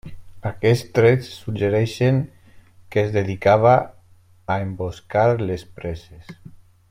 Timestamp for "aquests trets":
0.49-1.27